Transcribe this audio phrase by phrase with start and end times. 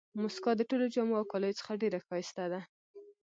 [0.21, 2.61] مسکا د ټولو جامو او کالیو څخه ډېره ښایسته ده.